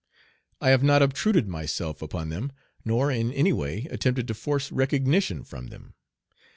[0.59, 2.51] I have not obtruded myself upon them,
[2.83, 5.93] nor in any way attempted to force recognition from them.